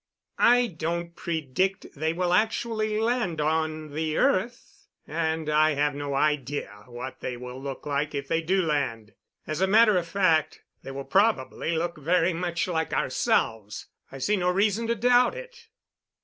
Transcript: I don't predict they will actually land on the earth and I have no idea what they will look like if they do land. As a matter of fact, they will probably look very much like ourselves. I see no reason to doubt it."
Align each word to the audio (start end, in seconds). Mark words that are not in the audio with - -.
I 0.39 0.65
don't 0.65 1.15
predict 1.15 1.85
they 1.95 2.11
will 2.11 2.33
actually 2.33 2.97
land 2.99 3.39
on 3.39 3.93
the 3.93 4.17
earth 4.17 4.87
and 5.05 5.47
I 5.47 5.75
have 5.75 5.93
no 5.93 6.15
idea 6.15 6.85
what 6.87 7.19
they 7.19 7.37
will 7.37 7.61
look 7.61 7.85
like 7.85 8.15
if 8.15 8.27
they 8.27 8.41
do 8.41 8.63
land. 8.63 9.13
As 9.45 9.61
a 9.61 9.67
matter 9.67 9.97
of 9.99 10.07
fact, 10.07 10.61
they 10.81 10.89
will 10.89 11.05
probably 11.05 11.77
look 11.77 11.99
very 11.99 12.33
much 12.33 12.67
like 12.67 12.93
ourselves. 12.93 13.89
I 14.11 14.17
see 14.17 14.37
no 14.37 14.49
reason 14.49 14.87
to 14.87 14.95
doubt 14.95 15.35
it." 15.35 15.67